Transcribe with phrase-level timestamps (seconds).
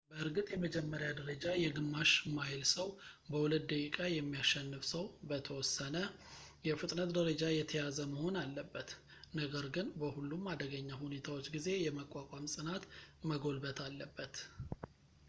[0.11, 2.87] በእርግጥ የመጀመሪያ ደረጃ የግማሽ ማይል ሰው
[3.31, 5.97] በሁለት ደቂቃ የሚያሸንፍ ሰው በተወሰነ
[6.67, 8.91] የፍጥነት ደረጃ የተያዘ መሆን አለበት
[9.41, 12.85] ነገር ግን በሁሉም አደገኛ ሁኔታዎች ጊዜ የመቋቋም ጽናት
[13.31, 14.37] መጎልበት አለበት